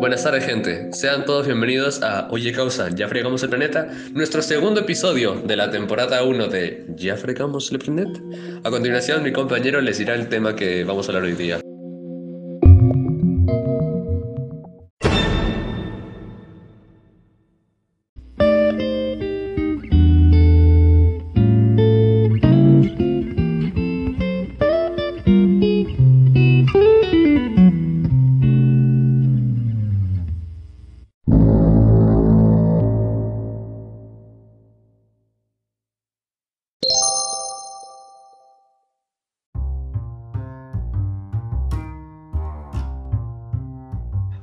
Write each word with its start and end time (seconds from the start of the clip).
Buenas 0.00 0.24
tardes, 0.24 0.46
gente. 0.46 0.90
Sean 0.94 1.26
todos 1.26 1.44
bienvenidos 1.44 2.02
a 2.02 2.26
Oye 2.30 2.52
Causa, 2.52 2.88
¿ya 2.88 3.06
fregamos 3.06 3.42
el 3.42 3.50
planeta? 3.50 3.86
Nuestro 4.14 4.40
segundo 4.40 4.80
episodio 4.80 5.34
de 5.34 5.56
la 5.56 5.70
temporada 5.70 6.24
1 6.24 6.48
de 6.48 6.86
¿Ya 6.96 7.18
fregamos 7.18 7.70
el 7.70 7.80
planeta? 7.80 8.18
A 8.64 8.70
continuación, 8.70 9.22
mi 9.22 9.30
compañero 9.30 9.82
les 9.82 9.98
dirá 9.98 10.14
el 10.14 10.30
tema 10.30 10.56
que 10.56 10.84
vamos 10.84 11.06
a 11.06 11.12
hablar 11.12 11.24
hoy 11.24 11.34
día. 11.34 11.60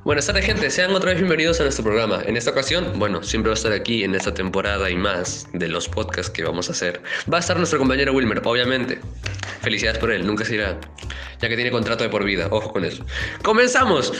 Buenas 0.08 0.24
tardes 0.24 0.46
gente, 0.46 0.70
sean 0.70 0.94
otra 0.94 1.10
vez 1.10 1.18
bienvenidos 1.18 1.60
a 1.60 1.64
nuestro 1.64 1.84
programa. 1.84 2.22
En 2.24 2.38
esta 2.38 2.52
ocasión, 2.52 2.98
bueno, 2.98 3.22
siempre 3.22 3.50
va 3.50 3.52
a 3.52 3.58
estar 3.58 3.72
aquí 3.72 4.04
en 4.04 4.14
esta 4.14 4.32
temporada 4.32 4.88
y 4.88 4.96
más 4.96 5.46
de 5.52 5.68
los 5.68 5.86
podcasts 5.86 6.30
que 6.30 6.44
vamos 6.44 6.70
a 6.70 6.72
hacer. 6.72 7.02
Va 7.30 7.36
a 7.36 7.40
estar 7.40 7.58
nuestro 7.58 7.78
compañero 7.78 8.14
Wilmer, 8.14 8.40
obviamente. 8.42 9.00
Felicidades 9.60 9.98
por 9.98 10.10
él, 10.10 10.26
nunca 10.26 10.46
se 10.46 10.54
irá, 10.54 10.80
ya 11.42 11.48
que 11.50 11.56
tiene 11.56 11.70
contrato 11.70 12.04
de 12.04 12.08
por 12.08 12.24
vida, 12.24 12.48
ojo 12.50 12.72
con 12.72 12.86
eso. 12.86 13.04
¡Comenzamos! 13.42 14.14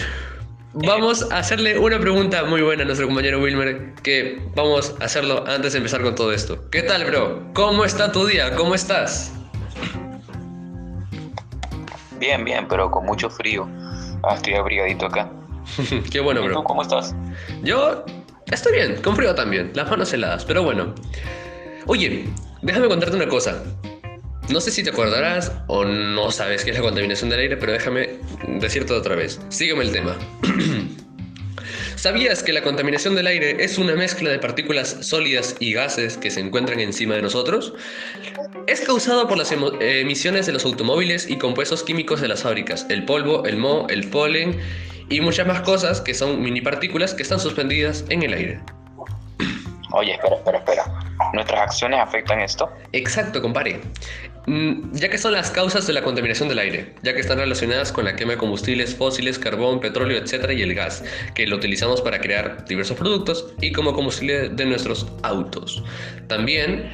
Vamos 0.74 1.26
a 1.32 1.38
hacerle 1.38 1.78
una 1.78 1.98
pregunta 1.98 2.44
muy 2.44 2.60
buena 2.60 2.82
a 2.82 2.84
nuestro 2.84 3.06
compañero 3.06 3.40
Wilmer, 3.40 3.94
que 4.02 4.42
vamos 4.54 4.94
a 5.00 5.06
hacerlo 5.06 5.46
antes 5.48 5.72
de 5.72 5.78
empezar 5.78 6.02
con 6.02 6.14
todo 6.14 6.34
esto. 6.34 6.68
¿Qué 6.68 6.82
tal, 6.82 7.06
bro? 7.06 7.50
¿Cómo 7.54 7.86
está 7.86 8.12
tu 8.12 8.26
día? 8.26 8.54
¿Cómo 8.56 8.74
estás? 8.74 9.32
Bien, 12.20 12.44
bien, 12.44 12.68
pero 12.68 12.90
con 12.90 13.06
mucho 13.06 13.30
frío. 13.30 13.66
Ah, 14.22 14.34
estoy 14.34 14.52
abrigadito 14.52 15.06
acá. 15.06 15.30
Qué 16.10 16.20
bueno, 16.20 16.42
¿Y 16.42 16.48
bro. 16.48 16.56
tú 16.56 16.64
cómo 16.64 16.82
estás? 16.82 17.14
Yo 17.62 18.04
estoy 18.50 18.72
bien, 18.72 18.96
con 19.02 19.16
frío 19.16 19.34
también, 19.34 19.72
las 19.74 19.90
manos 19.90 20.12
heladas, 20.12 20.44
pero 20.44 20.62
bueno. 20.62 20.94
Oye, 21.86 22.24
déjame 22.62 22.88
contarte 22.88 23.16
una 23.16 23.28
cosa. 23.28 23.62
No 24.48 24.60
sé 24.60 24.70
si 24.70 24.82
te 24.82 24.90
acordarás 24.90 25.52
o 25.66 25.84
no 25.84 26.30
sabes 26.30 26.64
qué 26.64 26.70
es 26.70 26.76
la 26.76 26.82
contaminación 26.82 27.28
del 27.28 27.40
aire, 27.40 27.56
pero 27.58 27.72
déjame 27.72 28.18
decirte 28.60 28.94
otra 28.94 29.14
vez. 29.14 29.40
Sígueme 29.50 29.84
el 29.84 29.92
tema. 29.92 30.16
¿Sabías 31.96 32.42
que 32.42 32.52
la 32.52 32.62
contaminación 32.62 33.14
del 33.16 33.26
aire 33.26 33.56
es 33.62 33.76
una 33.76 33.94
mezcla 33.94 34.30
de 34.30 34.38
partículas 34.38 34.98
sólidas 35.00 35.56
y 35.58 35.72
gases 35.72 36.16
que 36.16 36.30
se 36.30 36.40
encuentran 36.40 36.78
encima 36.80 37.16
de 37.16 37.22
nosotros? 37.22 37.74
Es 38.68 38.80
causado 38.82 39.26
por 39.26 39.36
las 39.36 39.52
emisiones 39.52 40.46
de 40.46 40.52
los 40.52 40.64
automóviles 40.64 41.28
y 41.28 41.38
compuestos 41.38 41.82
químicos 41.82 42.20
de 42.20 42.28
las 42.28 42.44
fábricas, 42.44 42.86
el 42.88 43.04
polvo, 43.04 43.44
el 43.46 43.56
moho, 43.56 43.88
el 43.88 44.08
polen 44.08 44.60
y 45.08 45.20
muchas 45.20 45.46
más 45.46 45.60
cosas 45.62 46.00
que 46.00 46.14
son 46.14 46.40
mini 46.42 46.60
partículas 46.60 47.14
que 47.14 47.22
están 47.22 47.40
suspendidas 47.40 48.04
en 48.08 48.22
el 48.22 48.34
aire. 48.34 48.60
Oye, 49.92 50.12
espera, 50.12 50.36
espera, 50.36 50.58
espera. 50.58 50.84
¿Nuestras 51.32 51.60
acciones 51.60 52.00
afectan 52.00 52.40
esto? 52.40 52.70
Exacto, 52.92 53.40
compare. 53.40 53.80
Mm, 54.46 54.92
Ya 54.92 55.08
que 55.08 55.18
son 55.18 55.32
las 55.32 55.50
causas 55.50 55.86
de 55.86 55.92
la 55.92 56.02
contaminación 56.02 56.48
del 56.48 56.58
aire, 56.58 56.94
ya 57.02 57.14
que 57.14 57.20
están 57.20 57.38
relacionadas 57.38 57.92
con 57.92 58.04
la 58.04 58.16
quema 58.16 58.32
de 58.32 58.38
combustibles 58.38 58.94
fósiles, 58.94 59.38
carbón, 59.38 59.80
petróleo, 59.80 60.18
etc. 60.18 60.52
y 60.52 60.62
el 60.62 60.74
gas, 60.74 61.04
que 61.34 61.46
lo 61.46 61.56
utilizamos 61.56 62.00
para 62.02 62.20
crear 62.20 62.64
diversos 62.66 62.96
productos 62.96 63.52
y 63.60 63.72
como 63.72 63.92
combustible 63.92 64.48
de 64.50 64.66
nuestros 64.66 65.06
autos. 65.22 65.82
También 66.28 66.90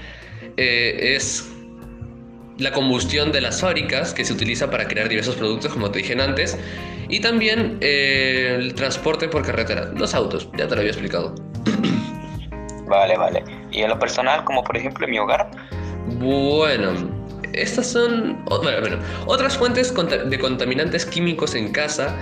eh, 0.57 1.15
es 1.17 1.49
la 2.59 2.73
combustión 2.73 3.33
de 3.33 3.41
las 3.41 3.61
fábricas 3.61 4.15
que 4.15 4.25
se 4.25 4.33
utiliza 4.33 4.71
para 4.71 4.87
crear 4.87 5.09
diversos 5.09 5.35
productos, 5.37 5.73
como 5.73 5.91
te 5.91 5.99
dije 5.99 6.21
antes, 6.21 6.57
y 7.09 7.21
también 7.21 7.79
eh, 7.81 8.57
el 8.59 8.75
transporte 8.75 9.29
por 9.29 9.45
carretera, 9.45 9.91
los 9.97 10.15
autos, 10.15 10.49
ya 10.57 10.67
te 10.69 10.75
lo 10.75 10.81
había 10.81 10.93
explicado. 10.93 11.35
Vale, 12.87 13.17
vale. 13.17 13.43
¿Y 13.73 13.81
en 13.81 13.89
lo 13.89 13.99
personal, 13.99 14.45
como 14.45 14.63
por 14.63 14.77
ejemplo 14.77 15.07
en 15.07 15.11
mi 15.13 15.19
hogar? 15.19 15.51
Bueno, 16.19 16.93
estas 17.55 17.87
son. 17.87 18.45
Bueno, 18.45 18.81
bueno, 18.81 18.99
otras 19.27 19.57
fuentes 19.57 19.93
de 20.27 20.39
contaminantes 20.39 21.07
químicos 21.07 21.55
en 21.55 21.73
casa 21.73 22.15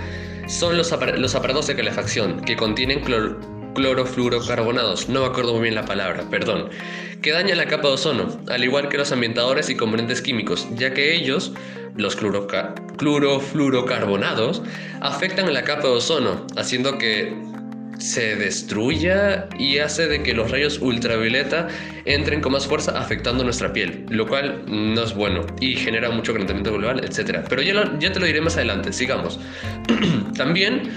son 0.47 0.76
los, 0.76 0.93
apar- 0.93 1.16
los 1.16 1.34
aparatos 1.34 1.66
de 1.66 1.75
calefacción 1.75 2.41
que 2.43 2.56
contienen 2.56 3.03
clor- 3.03 3.38
clorofluorocarbonados, 3.74 5.08
no 5.08 5.20
me 5.20 5.26
acuerdo 5.26 5.52
muy 5.52 5.62
bien 5.62 5.74
la 5.74 5.84
palabra, 5.84 6.24
perdón, 6.30 6.70
que 7.20 7.32
dañan 7.32 7.58
la 7.58 7.66
capa 7.66 7.88
de 7.88 7.94
ozono, 7.94 8.28
al 8.48 8.62
igual 8.64 8.88
que 8.88 8.98
los 8.98 9.12
ambientadores 9.12 9.70
y 9.70 9.76
componentes 9.76 10.22
químicos, 10.22 10.66
ya 10.76 10.92
que 10.92 11.14
ellos, 11.14 11.52
los 11.96 12.16
clorofluorocarbonados, 12.16 14.62
afectan 15.00 15.46
a 15.46 15.50
la 15.50 15.64
capa 15.64 15.88
de 15.88 15.94
ozono, 15.94 16.46
haciendo 16.56 16.98
que 16.98 17.32
se 17.98 18.34
destruya 18.34 19.48
y 19.58 19.78
hace 19.78 20.08
de 20.08 20.22
que 20.22 20.34
los 20.34 20.50
rayos 20.50 20.80
ultravioleta 20.80 21.68
entren 22.04 22.40
con 22.40 22.52
más 22.52 22.66
fuerza 22.66 22.98
afectando 22.98 23.44
nuestra 23.44 23.72
piel, 23.72 24.06
lo 24.08 24.26
cual 24.26 24.64
no 24.66 25.04
es 25.04 25.14
bueno 25.14 25.46
y 25.60 25.76
genera 25.76 26.10
mucho 26.10 26.32
calentamiento 26.32 26.72
global, 26.72 27.04
etc. 27.04 27.44
Pero 27.48 27.62
ya, 27.62 27.96
ya 28.00 28.12
te 28.12 28.18
lo 28.18 28.26
diré 28.26 28.40
más 28.40 28.56
adelante, 28.56 28.92
sigamos. 28.92 29.38
también 30.36 30.90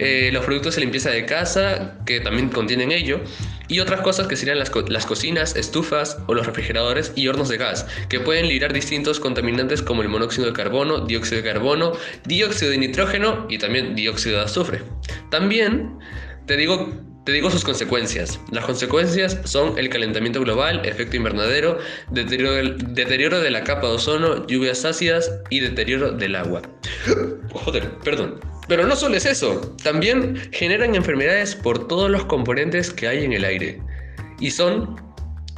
eh, 0.00 0.30
los 0.32 0.44
productos 0.44 0.74
de 0.76 0.80
limpieza 0.80 1.10
de 1.10 1.26
casa, 1.26 1.98
que 2.06 2.20
también 2.20 2.48
contienen 2.48 2.90
ello, 2.90 3.20
y 3.68 3.80
otras 3.80 4.00
cosas 4.00 4.26
que 4.26 4.36
serían 4.36 4.58
las, 4.58 4.72
las 4.88 5.06
cocinas, 5.06 5.54
estufas 5.56 6.18
o 6.26 6.34
los 6.34 6.46
refrigeradores 6.46 7.12
y 7.14 7.28
hornos 7.28 7.48
de 7.48 7.58
gas, 7.58 7.86
que 8.08 8.18
pueden 8.18 8.48
liberar 8.48 8.72
distintos 8.72 9.20
contaminantes 9.20 9.82
como 9.82 10.02
el 10.02 10.08
monóxido 10.08 10.46
de 10.46 10.52
carbono, 10.52 11.00
dióxido 11.06 11.42
de 11.42 11.48
carbono, 11.48 11.92
dióxido 12.24 12.70
de 12.70 12.78
nitrógeno 12.78 13.46
y 13.48 13.58
también 13.58 13.94
dióxido 13.94 14.38
de 14.38 14.44
azufre. 14.44 14.82
También 15.30 15.98
te 16.46 16.56
digo, 16.56 16.92
te 17.24 17.32
digo 17.32 17.50
sus 17.50 17.62
consecuencias. 17.62 18.40
Las 18.50 18.64
consecuencias 18.64 19.38
son 19.44 19.78
el 19.78 19.88
calentamiento 19.88 20.40
global, 20.40 20.80
efecto 20.84 21.16
invernadero, 21.16 21.78
deterioro, 22.10 22.76
deterioro 22.76 23.40
de 23.40 23.50
la 23.50 23.62
capa 23.62 23.86
de 23.86 23.94
ozono, 23.94 24.46
lluvias 24.46 24.84
ácidas 24.84 25.30
y 25.50 25.60
deterioro 25.60 26.10
del 26.10 26.34
agua. 26.34 26.62
Joder, 27.52 27.90
perdón. 28.02 28.40
Pero 28.70 28.86
no 28.86 28.94
solo 28.94 29.16
es 29.16 29.26
eso, 29.26 29.74
también 29.82 30.36
generan 30.52 30.94
enfermedades 30.94 31.56
por 31.56 31.88
todos 31.88 32.08
los 32.08 32.24
componentes 32.26 32.92
que 32.92 33.08
hay 33.08 33.24
en 33.24 33.32
el 33.32 33.44
aire. 33.44 33.80
Y 34.38 34.52
son 34.52 34.94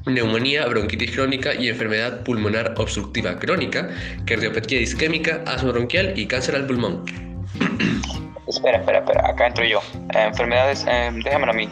neumonía, 0.06 0.64
bronquitis 0.66 1.10
crónica 1.10 1.54
y 1.54 1.68
enfermedad 1.68 2.24
pulmonar 2.24 2.72
obstructiva 2.78 3.38
crónica, 3.38 3.90
cardiopatía 4.24 4.80
isquémica, 4.80 5.44
asma 5.46 5.72
bronquial 5.72 6.18
y 6.18 6.26
cáncer 6.26 6.56
al 6.56 6.66
pulmón. 6.66 7.04
Espera, 8.48 8.78
espera, 8.78 9.00
espera. 9.00 9.28
Acá 9.28 9.48
entro 9.48 9.66
yo. 9.66 9.82
Enfermedades, 10.14 10.86
eh, 10.88 11.10
déjamelo 11.22 11.52
a 11.52 11.54
mí. 11.54 11.68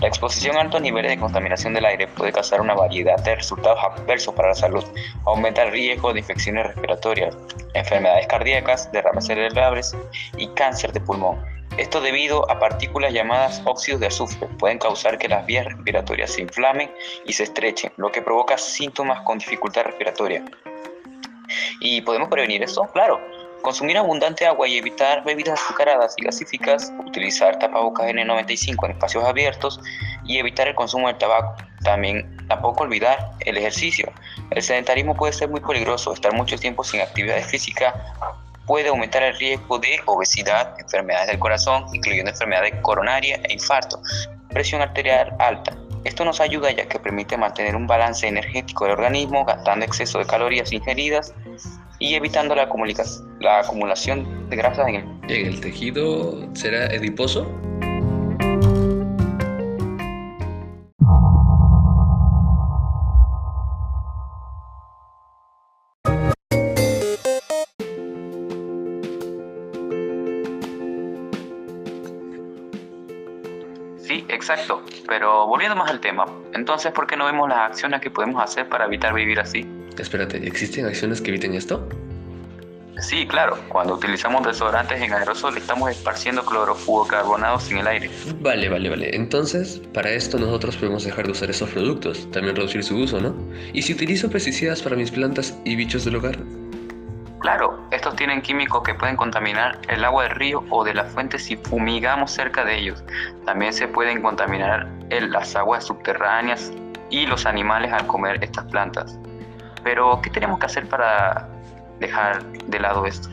La 0.00 0.08
exposición 0.08 0.56
a 0.56 0.62
altos 0.62 0.80
niveles 0.80 1.10
de 1.10 1.18
contaminación 1.18 1.74
del 1.74 1.84
aire 1.84 2.06
puede 2.06 2.32
causar 2.32 2.62
una 2.62 2.72
variedad 2.72 3.22
de 3.22 3.34
resultados 3.34 3.78
adversos 3.84 4.34
para 4.34 4.48
la 4.48 4.54
salud. 4.54 4.82
Aumenta 5.26 5.62
el 5.62 5.72
riesgo 5.72 6.14
de 6.14 6.20
infecciones 6.20 6.68
respiratorias, 6.68 7.36
enfermedades 7.74 8.26
cardíacas, 8.26 8.90
derrames 8.92 9.26
cerebrales 9.26 9.94
y 10.38 10.48
cáncer 10.54 10.94
de 10.94 11.00
pulmón. 11.00 11.44
Esto 11.76 12.00
debido 12.00 12.50
a 12.50 12.58
partículas 12.58 13.12
llamadas 13.12 13.60
óxidos 13.66 14.00
de 14.00 14.06
azufre. 14.06 14.48
Pueden 14.58 14.78
causar 14.78 15.18
que 15.18 15.28
las 15.28 15.44
vías 15.44 15.66
respiratorias 15.66 16.32
se 16.32 16.42
inflamen 16.42 16.90
y 17.26 17.34
se 17.34 17.42
estrechen, 17.42 17.92
lo 17.98 18.10
que 18.10 18.22
provoca 18.22 18.56
síntomas 18.56 19.20
con 19.20 19.36
dificultad 19.36 19.82
respiratoria. 19.82 20.42
¿Y 21.80 22.00
podemos 22.00 22.30
prevenir 22.30 22.62
esto? 22.62 22.88
Claro. 22.94 23.20
Consumir 23.62 23.98
abundante 23.98 24.46
agua 24.46 24.66
y 24.66 24.78
evitar 24.78 25.22
bebidas 25.24 25.60
azucaradas 25.60 26.14
y 26.16 26.24
gasíficas, 26.24 26.92
utilizar 27.06 27.58
tapabocas 27.58 28.06
N95 28.06 28.84
en 28.86 28.90
espacios 28.92 29.24
abiertos 29.24 29.80
y 30.24 30.38
evitar 30.38 30.68
el 30.68 30.74
consumo 30.74 31.08
del 31.08 31.18
tabaco. 31.18 31.56
También 31.82 32.36
tampoco 32.48 32.84
olvidar 32.84 33.32
el 33.40 33.56
ejercicio. 33.56 34.10
El 34.50 34.62
sedentarismo 34.62 35.14
puede 35.14 35.32
ser 35.32 35.48
muy 35.48 35.60
peligroso. 35.60 36.12
Estar 36.12 36.32
mucho 36.32 36.58
tiempo 36.58 36.84
sin 36.84 37.00
actividad 37.00 37.42
física 37.42 37.94
puede 38.66 38.88
aumentar 38.88 39.22
el 39.22 39.36
riesgo 39.36 39.78
de 39.78 40.00
obesidad, 40.06 40.74
enfermedades 40.78 41.28
del 41.28 41.38
corazón, 41.38 41.84
incluyendo 41.92 42.30
enfermedades 42.30 42.74
coronarias 42.82 43.40
e 43.44 43.52
infarto, 43.52 44.00
presión 44.50 44.80
arterial 44.80 45.34
alta. 45.38 45.76
Esto 46.04 46.24
nos 46.24 46.40
ayuda 46.40 46.70
ya 46.70 46.86
que 46.86 46.98
permite 46.98 47.36
mantener 47.36 47.76
un 47.76 47.86
balance 47.86 48.26
energético 48.26 48.84
del 48.84 48.94
organismo, 48.94 49.44
gastando 49.44 49.84
exceso 49.84 50.18
de 50.18 50.26
calorías 50.26 50.72
ingeridas 50.72 51.34
y 51.98 52.14
evitando 52.14 52.54
la, 52.54 52.68
la 53.40 53.60
acumulación 53.60 54.48
de 54.48 54.56
grasas 54.56 54.88
en 54.88 54.94
el 54.96 55.04
¿En 55.30 55.46
el 55.46 55.60
tejido 55.60 56.48
será 56.54 56.86
ediposo? 56.86 57.46
Exacto, 74.50 74.82
pero 75.06 75.46
volviendo 75.46 75.76
más 75.76 75.90
al 75.90 76.00
tema, 76.00 76.24
entonces, 76.54 76.90
¿por 76.92 77.06
qué 77.06 77.14
no 77.14 77.26
vemos 77.26 77.48
las 77.48 77.70
acciones 77.70 78.00
que 78.00 78.10
podemos 78.10 78.42
hacer 78.42 78.68
para 78.68 78.86
evitar 78.86 79.14
vivir 79.14 79.38
así? 79.38 79.64
Espérate, 79.96 80.38
¿existen 80.38 80.86
acciones 80.86 81.20
que 81.20 81.28
eviten 81.28 81.54
esto? 81.54 81.86
Sí, 82.98 83.26
claro. 83.26 83.58
Cuando 83.68 83.94
utilizamos 83.94 84.46
desodorantes 84.46 85.00
en 85.00 85.12
aerosol 85.12 85.56
estamos 85.56 85.90
esparciendo 85.90 86.44
clorofluorocarbonados 86.44 87.70
en 87.70 87.78
el 87.78 87.86
aire. 87.86 88.10
Vale, 88.40 88.68
vale, 88.68 88.90
vale. 88.90 89.14
Entonces, 89.14 89.80
para 89.94 90.10
esto 90.10 90.38
nosotros 90.38 90.76
podemos 90.76 91.04
dejar 91.04 91.26
de 91.26 91.32
usar 91.32 91.50
esos 91.50 91.70
productos, 91.70 92.30
también 92.30 92.56
reducir 92.56 92.82
su 92.82 92.96
uso, 92.96 93.20
¿no? 93.20 93.34
¿Y 93.72 93.82
si 93.82 93.94
utilizo 93.94 94.28
pesticidas 94.28 94.82
para 94.82 94.96
mis 94.96 95.10
plantas 95.10 95.58
y 95.64 95.76
bichos 95.76 96.04
del 96.04 96.16
hogar? 96.16 96.38
Claro, 97.40 97.80
estos 97.90 98.16
tienen 98.16 98.42
químicos 98.42 98.82
que 98.82 98.94
pueden 98.94 99.16
contaminar 99.16 99.78
el 99.88 100.04
agua 100.04 100.24
del 100.24 100.32
río 100.32 100.62
o 100.68 100.84
de 100.84 100.92
las 100.92 101.10
fuentes 101.10 101.44
si 101.44 101.56
fumigamos 101.56 102.30
cerca 102.32 102.66
de 102.66 102.78
ellos. 102.78 103.02
También 103.46 103.72
se 103.72 103.88
pueden 103.88 104.20
contaminar 104.20 104.86
las 105.08 105.56
aguas 105.56 105.86
subterráneas 105.86 106.70
y 107.08 107.26
los 107.26 107.46
animales 107.46 107.92
al 107.94 108.06
comer 108.06 108.44
estas 108.44 108.66
plantas. 108.66 109.18
Pero, 109.82 110.20
¿qué 110.22 110.28
tenemos 110.28 110.58
que 110.58 110.66
hacer 110.66 110.86
para 110.86 111.48
dejar 112.00 112.44
de 112.68 112.80
lado 112.80 113.06
esto? 113.06 113.28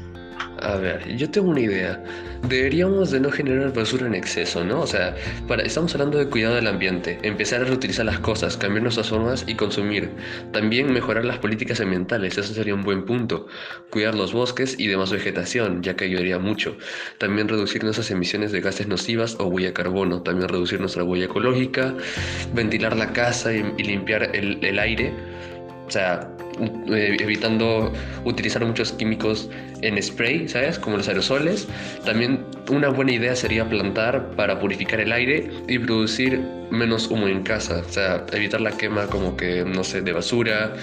A 0.61 0.75
ver, 0.77 1.15
yo 1.15 1.29
tengo 1.29 1.49
una 1.49 1.59
idea. 1.59 2.03
Deberíamos 2.47 3.11
de 3.11 3.19
no 3.19 3.31
generar 3.31 3.73
basura 3.73 4.07
en 4.07 4.15
exceso, 4.15 4.63
¿no? 4.63 4.81
O 4.81 4.87
sea, 4.87 5.15
para, 5.47 5.63
estamos 5.63 5.93
hablando 5.93 6.17
de 6.17 6.27
cuidado 6.27 6.55
del 6.55 6.67
ambiente, 6.67 7.19
empezar 7.21 7.61
a 7.61 7.65
reutilizar 7.65 8.05
las 8.05 8.19
cosas, 8.19 8.57
cambiar 8.57 8.83
nuestras 8.83 9.09
formas 9.09 9.43
y 9.47 9.55
consumir. 9.55 10.09
También 10.53 10.91
mejorar 10.91 11.25
las 11.25 11.37
políticas 11.37 11.79
ambientales, 11.79 12.37
eso 12.37 12.53
sería 12.53 12.73
un 12.73 12.83
buen 12.83 13.05
punto. 13.05 13.47
Cuidar 13.91 14.15
los 14.15 14.33
bosques 14.33 14.79
y 14.79 14.87
demás 14.87 15.11
vegetación, 15.11 15.83
ya 15.83 15.95
que 15.95 16.05
ayudaría 16.05 16.39
mucho. 16.39 16.75
También 17.19 17.47
reducir 17.47 17.83
nuestras 17.83 18.09
emisiones 18.09 18.51
de 18.51 18.61
gases 18.61 18.87
nocivas 18.87 19.35
o 19.39 19.45
huella 19.45 19.73
carbono. 19.73 20.23
También 20.23 20.49
reducir 20.49 20.79
nuestra 20.79 21.03
huella 21.03 21.25
ecológica, 21.25 21.93
ventilar 22.53 22.95
la 22.95 23.13
casa 23.13 23.53
y, 23.53 23.63
limpiar 23.83 24.35
el, 24.35 24.63
el 24.63 24.79
aire. 24.79 25.13
O 25.87 25.91
sea, 25.91 26.36
eh, 26.59 27.17
evitando 27.19 27.93
utilizar 28.25 28.65
muchos 28.65 28.91
químicos 28.91 29.49
en 29.81 30.01
spray, 30.01 30.47
¿sabes? 30.47 30.79
Como 30.79 30.97
los 30.97 31.07
aerosoles. 31.07 31.67
También 32.05 32.45
una 32.69 32.89
buena 32.89 33.11
idea 33.11 33.35
sería 33.35 33.67
plantar 33.67 34.31
para 34.31 34.59
purificar 34.59 34.99
el 34.99 35.11
aire 35.11 35.49
y 35.67 35.79
producir 35.79 36.41
menos 36.71 37.09
humo 37.09 37.27
en 37.27 37.43
casa. 37.43 37.83
O 37.87 37.91
sea, 37.91 38.25
evitar 38.33 38.61
la 38.61 38.71
quema 38.71 39.07
como 39.07 39.37
que, 39.37 39.63
no 39.63 39.83
sé, 39.83 40.01
de 40.01 40.11
basura. 40.11 40.73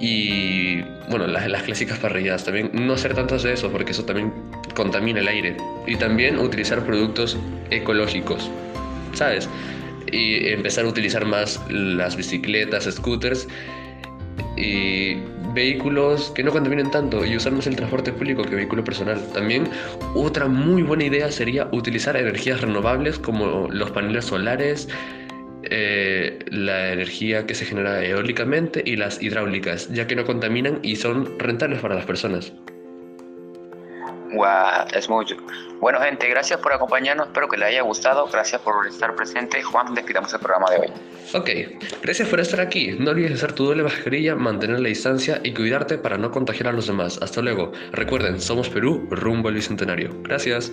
Y 0.00 0.82
bueno, 1.08 1.26
las, 1.26 1.48
las 1.48 1.62
clásicas 1.62 1.98
parrilladas 1.98 2.44
también. 2.44 2.70
No 2.72 2.94
hacer 2.94 3.14
tantas 3.14 3.42
de 3.42 3.52
eso 3.52 3.70
porque 3.70 3.92
eso 3.92 4.04
también 4.04 4.32
contamina 4.74 5.20
el 5.20 5.28
aire. 5.28 5.56
Y 5.86 5.96
también 5.96 6.38
utilizar 6.38 6.84
productos 6.84 7.36
ecológicos, 7.70 8.50
¿sabes? 9.14 9.48
Y 10.10 10.48
empezar 10.48 10.84
a 10.86 10.88
utilizar 10.88 11.24
más 11.24 11.60
las 11.68 12.16
bicicletas, 12.16 12.84
scooters 12.84 13.46
y 14.58 15.22
vehículos 15.54 16.32
que 16.34 16.42
no 16.42 16.50
contaminen 16.50 16.90
tanto 16.90 17.24
y 17.24 17.36
usar 17.36 17.52
más 17.52 17.66
el 17.66 17.76
transporte 17.76 18.12
público 18.12 18.42
que 18.42 18.56
vehículo 18.56 18.84
personal. 18.84 19.20
También 19.32 19.68
otra 20.14 20.48
muy 20.48 20.82
buena 20.82 21.04
idea 21.04 21.30
sería 21.30 21.68
utilizar 21.72 22.16
energías 22.16 22.60
renovables 22.60 23.18
como 23.18 23.68
los 23.70 23.90
paneles 23.90 24.26
solares, 24.26 24.88
eh, 25.64 26.38
la 26.50 26.92
energía 26.92 27.46
que 27.46 27.54
se 27.54 27.64
genera 27.64 28.04
eólicamente 28.04 28.82
y 28.84 28.96
las 28.96 29.22
hidráulicas, 29.22 29.88
ya 29.92 30.06
que 30.06 30.16
no 30.16 30.24
contaminan 30.24 30.80
y 30.82 30.96
son 30.96 31.38
rentables 31.38 31.80
para 31.80 31.94
las 31.94 32.04
personas. 32.04 32.52
Wow, 34.34 34.86
es 34.92 35.08
mucho. 35.08 35.36
Bueno, 35.80 36.00
gente, 36.00 36.28
gracias 36.28 36.60
por 36.60 36.72
acompañarnos. 36.72 37.28
Espero 37.28 37.48
que 37.48 37.56
les 37.56 37.68
haya 37.68 37.82
gustado. 37.82 38.28
Gracias 38.30 38.60
por 38.60 38.86
estar 38.86 39.14
presente. 39.14 39.62
Juan, 39.62 39.94
despidamos 39.94 40.32
el 40.32 40.40
programa 40.40 40.70
de 40.70 40.78
hoy. 40.78 40.92
Ok, 41.34 41.50
gracias 42.02 42.28
por 42.28 42.40
estar 42.40 42.60
aquí. 42.60 42.96
No 42.98 43.12
olvides 43.12 43.32
hacer 43.34 43.52
tu 43.52 43.66
doble 43.66 43.82
mascarilla, 43.82 44.34
mantener 44.34 44.80
la 44.80 44.88
distancia 44.88 45.40
y 45.42 45.54
cuidarte 45.54 45.98
para 45.98 46.18
no 46.18 46.30
contagiar 46.30 46.68
a 46.68 46.72
los 46.72 46.86
demás. 46.86 47.18
Hasta 47.22 47.40
luego. 47.40 47.72
Recuerden, 47.92 48.40
somos 48.40 48.68
Perú, 48.68 49.06
rumbo 49.10 49.48
al 49.48 49.54
bicentenario. 49.54 50.10
Gracias. 50.22 50.72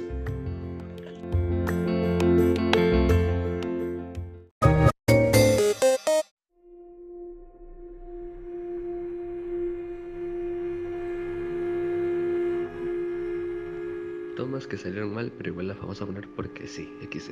Tomas 14.36 14.68
que 14.68 14.78
salieron 14.78 15.14
mal, 15.14 15.32
pero 15.38 15.52
igual 15.52 15.70
las 15.70 15.80
vamos 15.80 16.02
a 16.02 16.06
poner 16.06 16.28
porque 16.36 16.68
sí, 16.68 16.92
XD. 17.10 17.32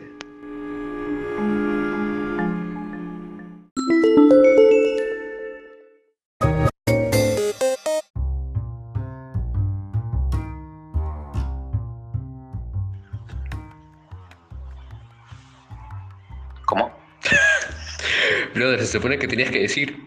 ¿Cómo? 16.66 16.98
Brother, 18.56 18.80
se 18.80 18.88
supone 18.88 19.20
que 19.20 19.28
tenías 19.28 19.52
que 19.52 19.60
decir. 19.60 20.06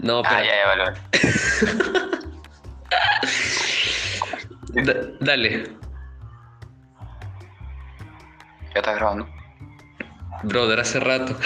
No, 0.00 0.22
pero. 0.24 0.34
Ah, 0.34 0.44
ya, 0.44 0.56
ya, 0.56 0.66
vale, 0.66 0.82
vale. 0.82 1.98
Da- 4.72 5.06
dale, 5.20 5.64
¿Ya 8.74 8.80
estás 8.80 8.96
grabando? 8.96 9.28
brother, 10.44 10.80
hace 10.80 10.98
rato. 10.98 11.36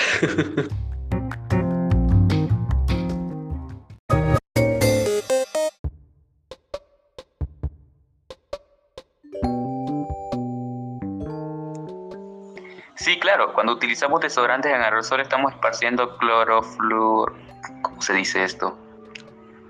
Sí, 12.96 13.18
claro. 13.20 13.52
Cuando 13.52 13.72
utilizamos 13.74 14.20
desodorantes 14.20 14.72
en 14.72 14.80
aerosol 14.80 15.20
estamos 15.20 15.52
esparciendo 15.52 16.16
clorofluor... 16.16 17.36
¿Cómo 17.82 18.00
se 18.00 18.14
dice 18.14 18.44
esto? 18.44 18.78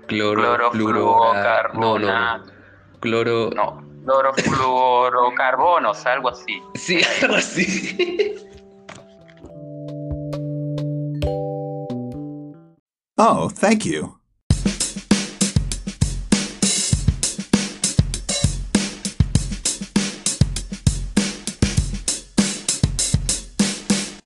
Cloro, 0.07 0.71
fluoro. 0.71 1.33
No, 1.73 1.99
no, 1.99 2.37
no. 2.37 2.56
Cloro. 2.99 3.49
No, 3.55 3.81
clorofluorocarbonos, 4.05 6.05
algo 6.05 6.29
así. 6.29 6.61
Sí, 6.75 6.99
algo 7.21 7.35
así. 7.35 8.35
Oh, 13.17 13.49
thank 13.49 13.85
you. 13.85 14.16